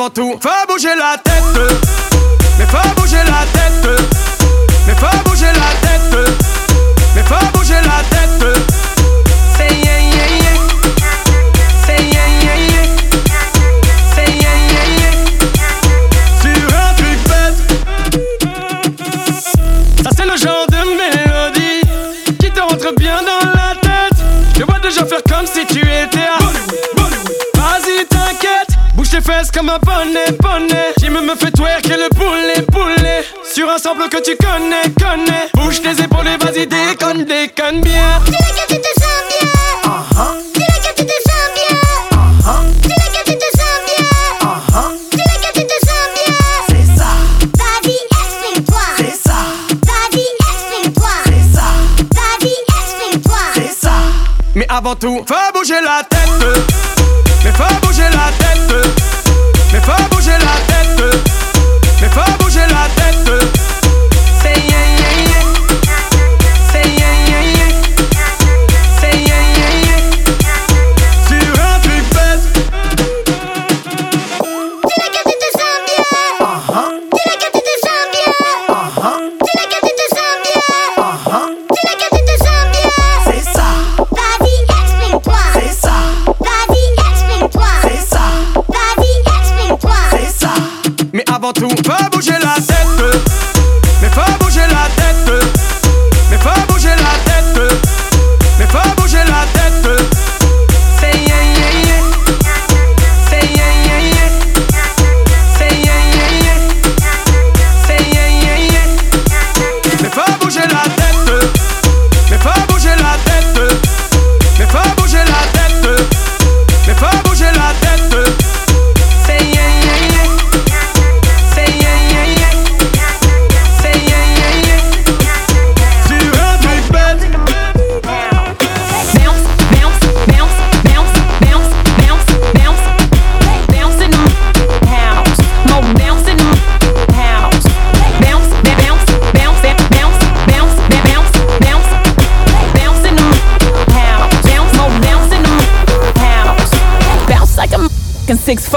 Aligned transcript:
avant 0.00 0.10
tout, 0.10 0.38
fais 0.40 0.66
bouger 0.66 0.94
la 0.96 1.18
tête. 1.18 1.42
Mais 2.58 2.64
fais 2.64 2.94
bouger 2.96 3.16
la 3.16 3.44
tête. 3.52 3.59
Fesses 29.30 29.50
comme 29.50 29.68
un 29.68 29.78
bonnet, 29.78 30.32
bonnet. 30.40 30.94
Jim 30.98 31.10
me 31.10 31.34
fait 31.36 31.50
twerker 31.52 31.96
le 31.96 32.08
poulet, 32.10 32.62
poulet. 32.72 33.24
Sur 33.52 33.70
un 33.70 33.78
sample 33.78 34.08
que 34.08 34.20
tu 34.22 34.36
connais, 34.36 34.82
connais. 34.98 35.48
Bouge 35.54 35.80
tes 35.82 36.02
épaules 36.02 36.28
et 36.28 36.36
vas-y, 36.44 36.66
déconne, 36.66 37.24
déconne 37.24 37.80
bien. 37.80 38.18
Dis-le 38.26 38.36
que 38.36 38.74
tu 38.74 38.80
te 38.80 38.92
sens 39.00 39.20
bien. 39.28 39.48
Uh-huh. 39.84 40.34
Dis-le 40.54 40.78
que 40.82 40.92
tu 40.96 41.06
te 41.06 41.16
sens 41.28 41.46
bien. 41.56 41.76
Uh-huh. 42.12 42.62
Dis-le 42.82 43.08
que 43.14 43.30
tu 43.30 43.36
te 43.38 43.48
sens 43.58 43.76
bien. 43.86 44.04
Uh-huh. 44.48 44.90
Dis-le 45.12 45.36
que 45.44 45.50
tu 45.58 45.66
te 45.66 45.78
sens 45.86 46.06
bien. 46.16 46.34
C'est 46.68 46.88
ça. 46.98 47.10
Vas-y, 47.58 47.98
exprime-toi. 48.22 48.86
C'est 48.98 49.28
ça. 49.28 49.38
Vas-y, 49.86 50.26
exprime-toi. 50.50 51.14
C'est 51.26 51.46
ça. 51.56 51.68
Vas-y, 52.16 52.54
exprime-toi. 52.80 53.42
C'est 53.54 53.86
ça. 53.86 53.96
Mais 54.54 54.66
avant 54.68 54.96
tout, 54.96 55.24
fais 55.28 55.52
bouger 55.54 55.80
la 55.84 56.02
tête. 56.02 56.18
Mais 57.44 57.52
fais 57.52 57.74
bouger 57.82 58.08
la 58.10 58.28
tête. 58.38 59.09
Va 59.90 59.96
bouger 60.08 60.38
la 60.38 60.69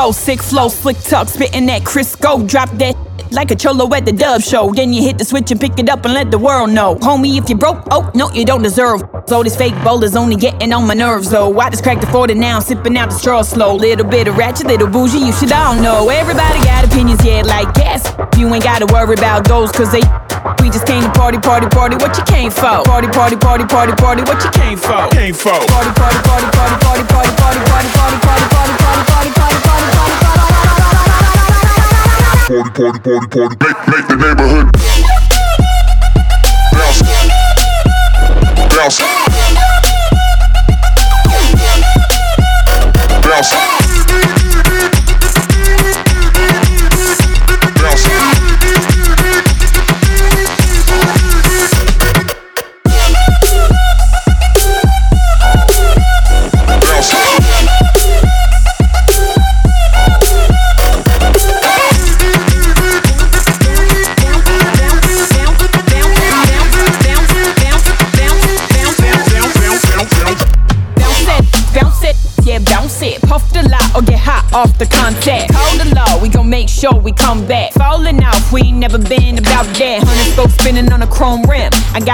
four, 0.04 0.14
six 0.14 0.50
flow, 0.50 0.68
slick 0.68 0.98
tuck, 1.00 1.30
spitting 1.30 1.66
that 1.68 1.84
Crisco. 1.84 2.46
Drop 2.46 2.70
that 2.72 3.13
like 3.34 3.52
a 3.52 3.56
cholo 3.56 3.92
at 3.94 4.06
the 4.06 4.12
dub 4.12 4.42
show. 4.42 4.72
Then 4.74 4.94
you 4.94 5.02
hit 5.02 5.18
the 5.18 5.26
switch 5.26 5.52
and 5.52 5.60
pick 5.60 5.78
it 5.80 5.90
up 5.90 6.06
and 6.06 6.14
let 6.14 6.32
the 6.32 6.38
world 6.38 6.72
know. 6.72 6.96
Homie, 6.96 7.38
if 7.38 7.50
you 7.50 7.56
broke, 7.56 7.84
oh, 7.92 8.10
no, 8.14 8.32
you 8.32 8.46
don't 8.46 8.62
deserve. 8.62 9.04
So 9.28 9.44
this 9.44 9.56
fake 9.56 9.74
bowler's 9.84 10.16
only 10.16 10.36
getting 10.36 10.72
on 10.74 10.88
my 10.88 10.94
nerves, 10.94 11.30
though. 11.30 11.60
I 11.60 11.70
just 11.70 11.84
cracked 11.84 12.02
the 12.02 12.08
40 12.08 12.36
now, 12.36 12.60
sipping 12.60 12.98
out 12.98 13.10
the 13.10 13.16
straw 13.16 13.42
slow. 13.42 13.76
Little 13.76 14.06
bit 14.06 14.28
of 14.28 14.38
ratchet, 14.38 14.68
little 14.68 14.88
bougie, 14.88 15.20
you 15.20 15.34
should 15.34 15.52
all 15.52 15.76
know. 15.76 16.10
Everybody 16.10 16.64
got 16.64 16.86
opinions, 16.86 17.24
yeah, 17.26 17.42
like 17.42 17.76
yes. 17.78 18.14
You 18.38 18.54
ain't 18.54 18.64
gotta 18.64 18.86
worry 18.94 19.16
about 19.16 19.48
those, 19.48 19.72
cause 19.72 19.92
they. 19.92 20.02
We 20.62 20.70
just 20.70 20.86
came 20.86 21.04
to 21.04 21.12
party, 21.12 21.40
party, 21.40 21.68
party, 21.68 21.96
what 21.98 22.18
you 22.18 22.24
came 22.26 22.52
for? 22.52 22.84
Party, 22.84 23.08
party, 23.08 23.36
party, 23.38 23.66
party, 23.66 23.94
party, 23.94 24.22
what 24.24 24.44
you 24.44 24.52
came 24.52 24.78
for? 24.78 25.08
Came 25.10 25.34
for. 25.34 25.52
Party, 25.52 25.92
party, 25.96 26.20
party, 26.24 26.48
party, 26.52 26.78
party, 26.84 27.04
party, 27.08 27.32
party, 27.36 27.60
party, 27.64 27.90
party, 27.90 28.18
party, 28.20 28.44
party, 28.44 28.74
party, 28.74 29.02
party, 29.08 29.32
party, 29.32 29.32
party, 29.32 29.62
party, 29.64 31.13
Party, 32.44 32.70
party, 32.72 33.00
party, 33.00 33.28
party. 33.28 33.56
Make, 33.62 33.88
make 33.88 34.08
the 34.10 34.16
neighborhood 34.18 34.70
bounce. 38.76 39.00
Bounce. 39.00 39.63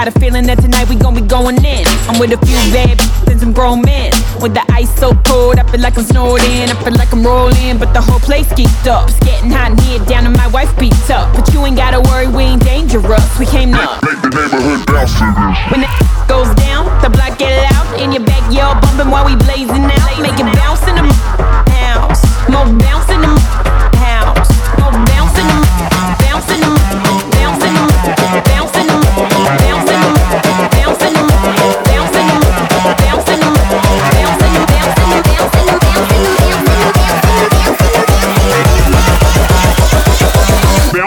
Got 0.00 0.08
a 0.08 0.18
feeling 0.18 0.48
that 0.48 0.56
tonight 0.56 0.88
we 0.88 0.96
gon' 0.96 1.12
be 1.12 1.20
going 1.20 1.60
in. 1.60 1.84
I'm 2.08 2.16
with 2.16 2.32
a 2.32 2.40
few 2.40 2.56
bad 2.72 2.96
and 3.28 3.36
some 3.36 3.52
grown 3.52 3.84
men. 3.84 4.08
With 4.40 4.56
the 4.56 4.64
ice 4.72 4.88
so 4.96 5.12
cold, 5.28 5.60
I 5.60 5.64
feel 5.68 5.84
like 5.84 5.98
I'm 6.00 6.08
snorting. 6.08 6.72
I 6.72 6.76
feel 6.80 6.96
like 6.96 7.12
I'm 7.12 7.20
rolling, 7.20 7.76
but 7.76 7.92
the 7.92 8.00
whole 8.00 8.18
place 8.24 8.48
geeked 8.56 8.88
up. 8.88 9.12
It's 9.12 9.20
getting 9.20 9.52
hot 9.52 9.76
in 9.76 9.78
here, 9.84 10.00
down 10.08 10.24
and 10.24 10.32
my 10.32 10.48
wife 10.48 10.72
beats 10.80 11.10
up. 11.10 11.36
But 11.36 11.52
you 11.52 11.60
ain't 11.66 11.76
gotta 11.76 12.00
worry, 12.00 12.32
we 12.32 12.48
ain't 12.48 12.64
dangerous. 12.64 13.28
We 13.36 13.44
came 13.44 13.76
up. 13.76 14.00
Make 14.00 14.24
the 14.24 14.32
neighborhood 14.32 14.80
bounce 14.88 15.12
to 15.20 15.28
this. 15.36 15.58
When 15.68 15.84
the 15.84 15.90
goes 16.32 16.48
down, 16.56 16.88
the 17.04 17.12
block 17.12 17.36
get 17.36 17.52
loud. 17.68 18.00
In 18.00 18.16
your 18.16 18.24
backyard, 18.24 18.80
bumping 18.80 19.12
while 19.12 19.28
we 19.28 19.36
blazing 19.36 19.84
out. 19.84 20.16
Make 20.16 20.40
it 20.40 20.48
bounce 20.56 20.80
in 20.88 20.96
the 20.96 21.04
house. 21.76 22.24
More 22.48 22.64
bounce 22.72 22.99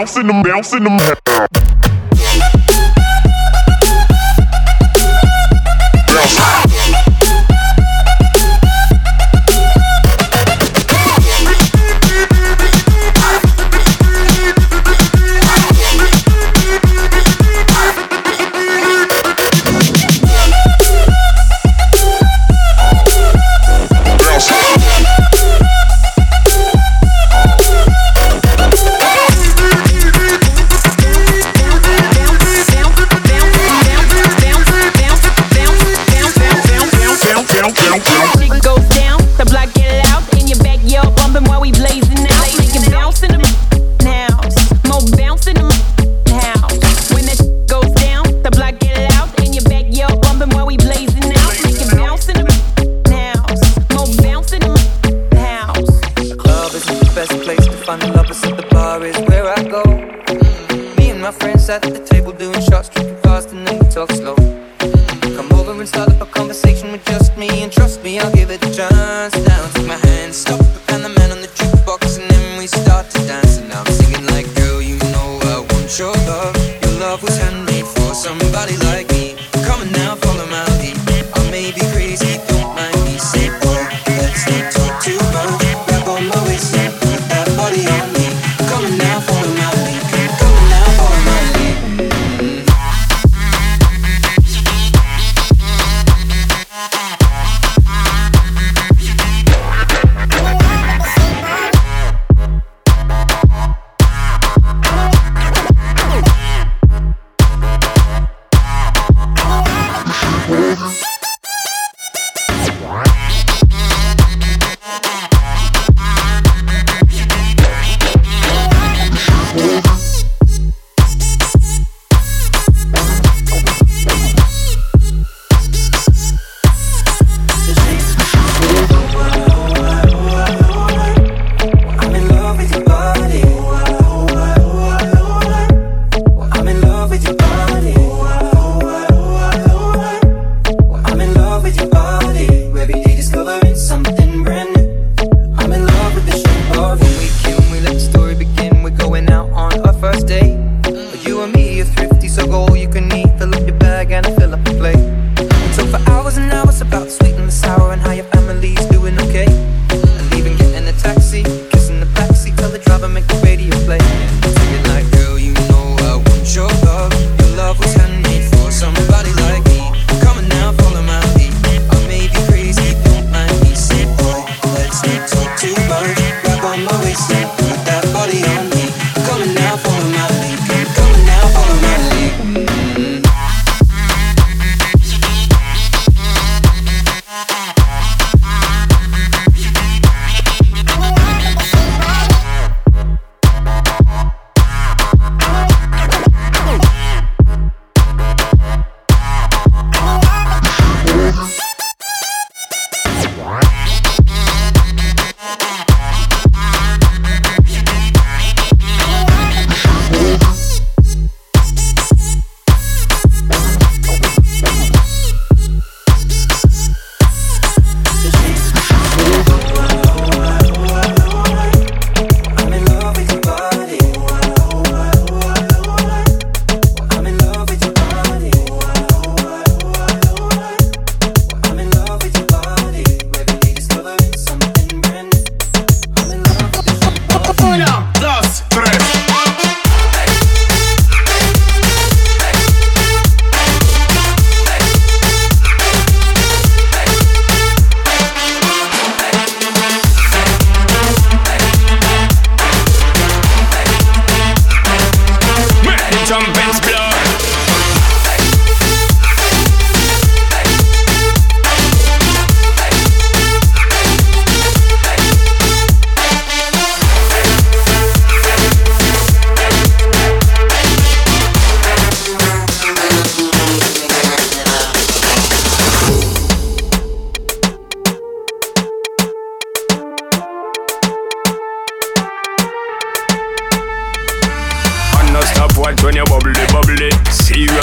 bouncing 0.04 0.26
them, 0.26 0.42
bouncing 0.42 0.84
them. 0.84 1.73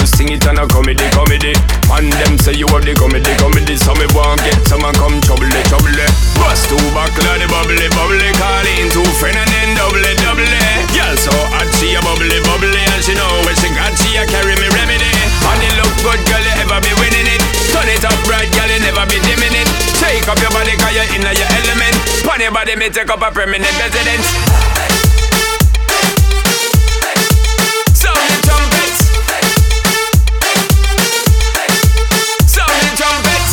just 0.02 0.18
sing 0.18 0.34
it 0.34 0.42
and 0.50 0.58
a 0.58 0.66
comedy, 0.66 1.06
comedy. 1.14 1.54
And 1.94 2.10
them 2.10 2.34
say 2.42 2.58
you 2.58 2.66
have 2.74 2.82
the 2.82 2.98
comedy, 2.98 3.30
comedy. 3.38 3.78
So 3.78 3.94
me 3.94 4.10
will 4.18 4.34
get 4.42 4.58
someone 4.66 4.98
come 4.98 5.22
trouble, 5.22 5.46
trouble. 5.70 5.94
Bust 6.42 6.66
two 6.66 6.82
buckler, 6.98 7.38
the 7.38 7.46
bubbly, 7.46 7.86
bubbly. 7.94 8.30
Calling 8.42 8.90
two 8.90 9.06
friend 9.22 9.38
and 9.38 9.46
then 9.54 9.78
double, 9.78 10.02
double. 10.26 10.50
Girl 10.98 11.16
so 11.22 11.34
hot, 11.54 11.70
she 11.78 11.94
a 11.94 12.02
bubbly, 12.02 12.42
bubbly. 12.50 12.82
And 12.98 13.02
she 13.06 13.14
know 13.14 13.30
when 13.46 13.54
she 13.62 13.70
got, 13.78 13.94
she 13.94 14.18
a 14.18 14.26
carry 14.26 14.58
me 14.58 14.68
remedy. 14.74 15.12
And 15.46 15.62
it 15.62 15.74
look 15.78 15.94
good, 16.02 16.22
girl, 16.26 16.42
you 16.42 16.54
ever 16.66 16.82
be 16.82 16.92
winning 16.98 17.30
it. 17.30 17.42
Turn 17.70 17.86
it 17.86 18.02
up 18.02 18.18
right, 18.26 18.50
girl, 18.58 18.70
you 18.74 18.82
never 18.82 19.06
be 19.06 19.22
dimming 19.22 19.54
it. 19.54 19.70
Shake 20.02 20.26
up 20.26 20.42
your 20.42 20.50
body, 20.50 20.74
cause 20.82 20.98
you're 20.98 21.10
in 21.14 21.22
your 21.22 21.50
element. 21.62 21.96
Pon 22.26 22.42
your 22.42 22.50
body, 22.50 22.74
me 22.74 22.90
take 22.90 23.14
up 23.14 23.22
a 23.22 23.30
permanent 23.30 23.76
residence. 23.78 25.11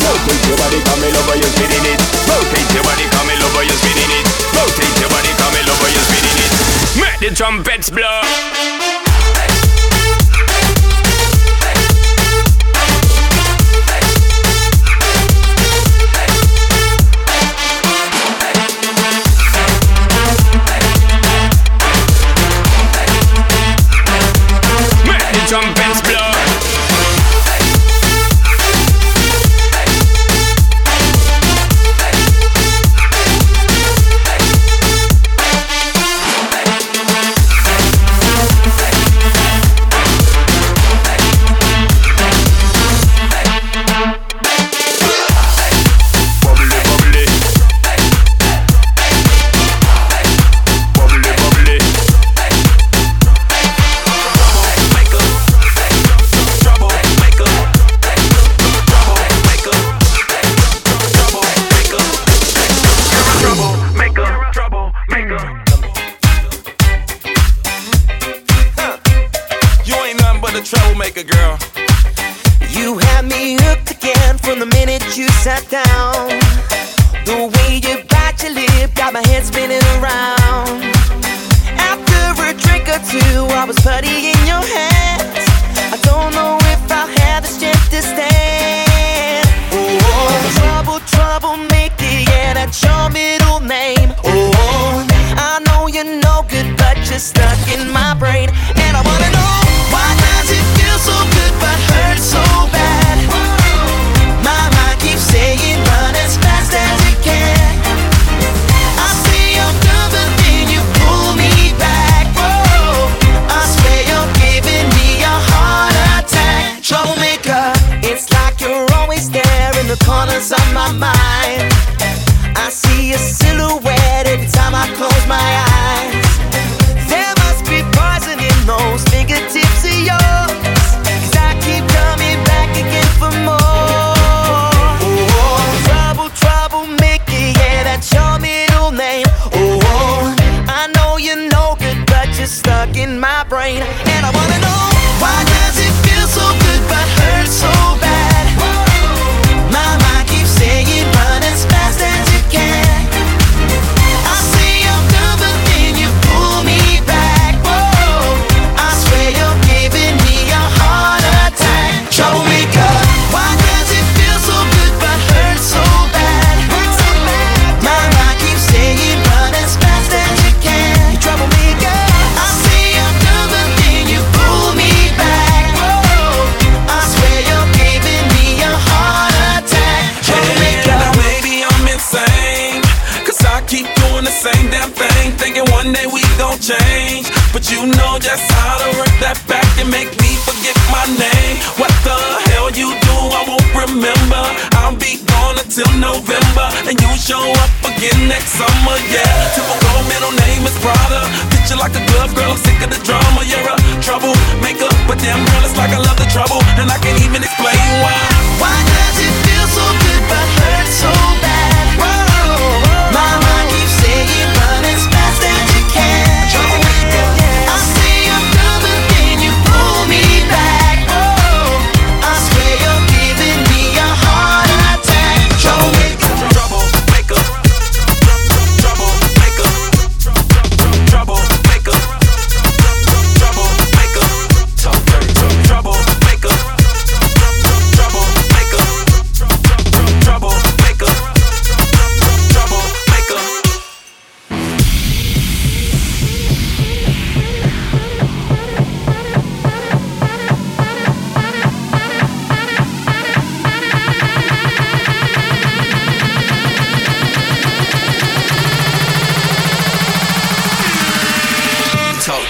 Rotate 0.09 0.41
your 0.49 0.57
body, 0.57 0.81
come 0.89 1.05
spinning 1.53 1.85
it. 1.85 1.99
Rotate 2.25 2.73
your 2.73 2.81
body, 2.81 3.05
come 3.13 3.29
spinning 3.29 4.09
it. 4.09 4.25
Rotate 4.57 4.97
your 4.97 5.09
body, 5.09 5.29
come 5.37 5.53
spinning 5.53 6.37
it. 6.41 6.51
Make 6.97 7.19
the 7.19 7.35
trumpets 7.35 7.91
blow. 7.91 8.98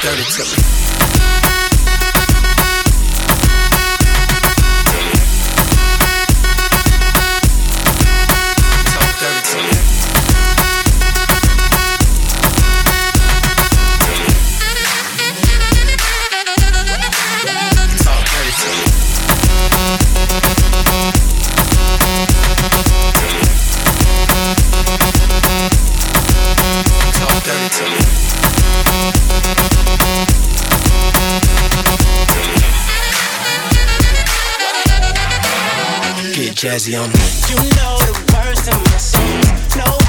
Dirty 0.10 0.24
to 0.24 0.44
me. 0.44 0.79
Jazzy 36.60 37.02
on. 37.02 37.10
You 37.48 37.56
know 37.78 37.96
the 38.00 38.34
words 38.34 38.64
to 38.68 38.76
my 38.76 38.98
songs. 38.98 39.76
No. 39.78 40.09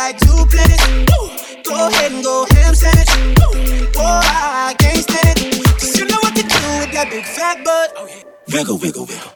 like 0.00 0.18
two 0.18 0.40
planets. 0.52 0.86
Go 1.68 1.88
ahead 1.88 2.12
and 2.12 2.24
go 2.24 2.46
ham 2.52 2.74
sandwich. 2.74 3.12
Boy, 3.92 4.20
I 4.24 4.74
can't 4.78 5.02
stand 5.08 5.38
it. 5.38 5.62
Cause 5.78 5.98
you 5.98 6.06
know 6.06 6.18
what 6.24 6.34
to 6.36 6.42
do 6.42 6.60
with 6.80 6.92
that 6.96 7.08
big 7.10 7.24
fat 7.24 7.62
butt. 7.64 7.92
Oh, 7.96 8.08
wiggle, 8.52 8.78
wiggle, 8.78 9.04
wiggle. 9.04 9.32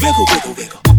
Wiggle, 0.00 0.26
wiggle, 0.32 0.54
wiggle. 0.54 0.89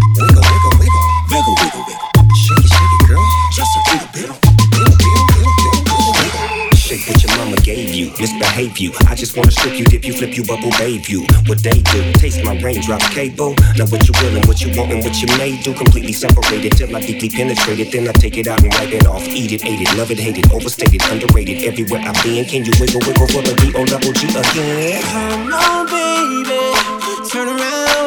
behave 8.61 8.77
you. 8.77 8.91
I 9.07 9.15
just 9.15 9.35
wanna 9.35 9.51
strip 9.51 9.77
you, 9.77 9.85
dip 9.85 10.05
you, 10.05 10.13
flip 10.13 10.37
you, 10.37 10.43
bubble 10.43 10.69
babe 10.77 11.05
you. 11.07 11.25
What 11.47 11.63
they 11.63 11.81
do, 11.81 12.13
taste 12.13 12.43
my 12.43 12.59
raindrop 12.61 13.01
cable. 13.11 13.55
Now 13.77 13.85
what 13.87 14.07
you 14.07 14.13
willing, 14.21 14.45
what 14.47 14.61
you 14.61 14.69
want, 14.77 14.91
and 14.91 15.03
what 15.03 15.19
you 15.21 15.27
may 15.37 15.59
do. 15.61 15.73
Completely 15.73 16.13
separated 16.13 16.77
till 16.77 16.95
I 16.95 17.01
deeply 17.01 17.29
penetrate 17.29 17.79
it. 17.79 17.91
Then 17.91 18.07
I 18.07 18.11
take 18.13 18.37
it 18.37 18.47
out 18.47 18.61
and 18.63 18.73
wipe 18.73 18.93
it 18.93 19.07
off. 19.07 19.27
Eat 19.27 19.51
it, 19.51 19.65
ate 19.65 19.81
it, 19.81 19.97
love 19.97 20.11
it, 20.11 20.19
hate 20.19 20.37
it, 20.37 20.51
overstated, 20.53 21.01
underrated. 21.09 21.63
Everywhere 21.63 22.01
I've 22.01 22.23
been, 22.23 22.45
can 22.45 22.65
you 22.65 22.73
wiggle, 22.79 23.01
wiggle 23.01 23.27
for 23.27 23.41
the 23.41 23.53
B 23.61 23.73
O 23.75 23.85
double 23.85 24.13
G 24.13 24.27
again? 24.29 25.01
Come 25.03 25.53
on, 25.53 25.87
baby, 25.87 27.29
turn 27.29 27.47
around. 27.47 28.00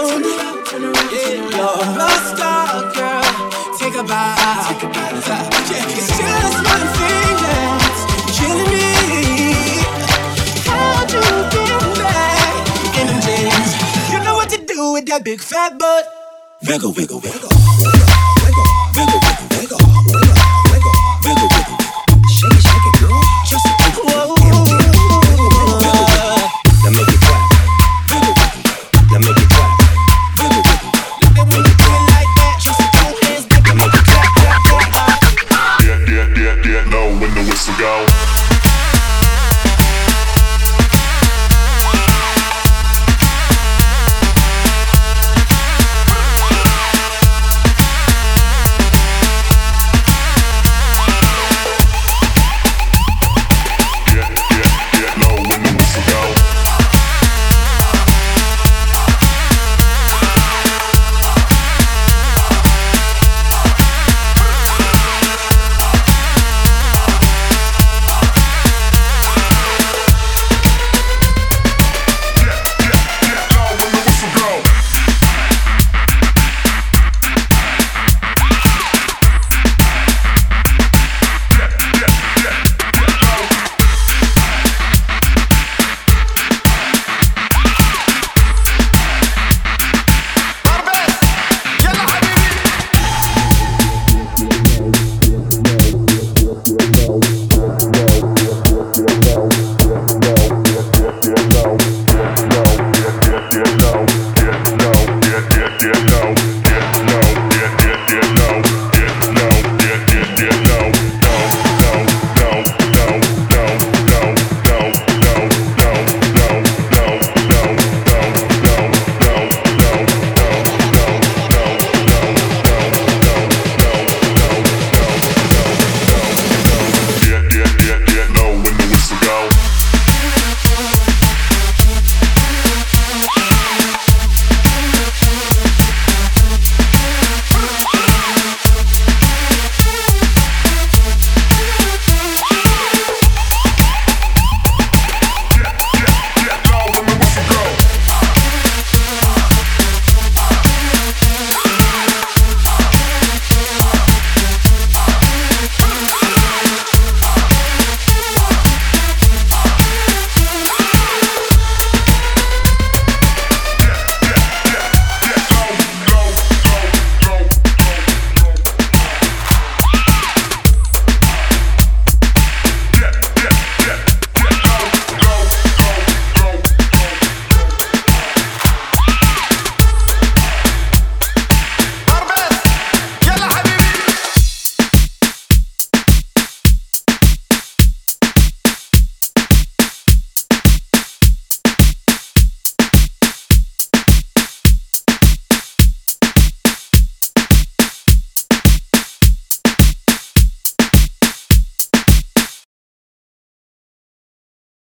big 15.22 15.40
fat 15.40 15.78
butt. 15.78 16.06
Wiggle, 16.62 16.92
wiggle, 16.92 17.20
wiggle. 17.20 18.13